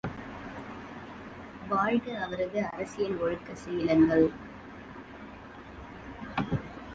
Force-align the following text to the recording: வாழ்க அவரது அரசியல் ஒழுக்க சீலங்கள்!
வாழ்க 1.67 2.07
அவரது 2.19 2.59
அரசியல் 2.67 3.17
ஒழுக்க 3.17 3.53
சீலங்கள்! 3.55 4.25